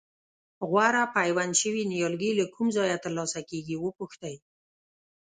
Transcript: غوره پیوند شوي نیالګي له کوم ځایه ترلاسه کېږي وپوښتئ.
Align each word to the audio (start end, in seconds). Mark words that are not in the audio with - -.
غوره 0.69 1.03
پیوند 1.15 1.53
شوي 1.61 1.83
نیالګي 1.91 2.31
له 2.39 2.45
کوم 2.53 2.67
ځایه 2.77 2.97
ترلاسه 3.05 3.39
کېږي 3.49 3.75
وپوښتئ. 3.79 4.35